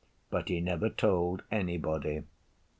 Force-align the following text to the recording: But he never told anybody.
But 0.31 0.49
he 0.49 0.61
never 0.61 0.89
told 0.89 1.43
anybody. 1.51 2.23